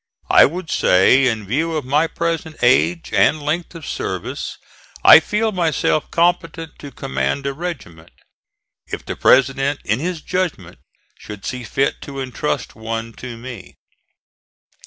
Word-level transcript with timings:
I 0.31 0.45
would 0.45 0.71
say, 0.71 1.27
in 1.27 1.45
view 1.45 1.75
of 1.77 1.85
my 1.85 2.07
present 2.07 2.55
age 2.63 3.13
and 3.13 3.39
length 3.39 3.75
of 3.75 3.85
service, 3.85 4.57
I 5.03 5.19
feel 5.19 5.51
myself 5.51 6.09
competent 6.09 6.79
to 6.79 6.89
command 6.91 7.45
a 7.45 7.53
regiment, 7.53 8.09
if 8.87 9.05
the 9.05 9.15
President, 9.15 9.79
in 9.85 9.99
his 9.99 10.21
judgment, 10.21 10.79
should 11.19 11.45
see 11.45 11.63
fit 11.63 12.01
to 12.01 12.19
intrust 12.19 12.75
one 12.75 13.13
to 13.17 13.37
me. 13.37 13.75